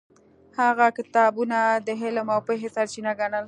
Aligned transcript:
هغه 0.59 0.87
کتابونه 0.97 1.59
د 1.87 1.89
علم 2.01 2.27
او 2.35 2.39
پوهې 2.47 2.69
سرچینه 2.75 3.11
ګڼل. 3.19 3.39